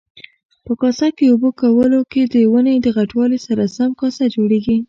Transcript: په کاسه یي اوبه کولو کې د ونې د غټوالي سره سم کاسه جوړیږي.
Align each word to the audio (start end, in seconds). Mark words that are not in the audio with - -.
په 0.65 0.73
کاسه 0.81 1.05
یي 1.19 1.25
اوبه 1.31 1.49
کولو 1.61 1.99
کې 2.11 2.21
د 2.33 2.35
ونې 2.51 2.75
د 2.81 2.87
غټوالي 2.97 3.39
سره 3.47 3.63
سم 3.75 3.91
کاسه 4.01 4.23
جوړیږي. 4.35 4.77